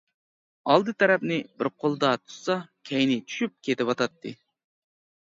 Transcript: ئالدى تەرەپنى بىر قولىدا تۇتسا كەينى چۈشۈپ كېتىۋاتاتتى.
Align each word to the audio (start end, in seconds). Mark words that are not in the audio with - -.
ئالدى 0.75 0.93
تەرەپنى 1.01 1.35
بىر 1.59 1.67
قولىدا 1.83 2.09
تۇتسا 2.21 2.55
كەينى 2.91 3.17
چۈشۈپ 3.33 3.53
كېتىۋاتاتتى. 3.69 4.33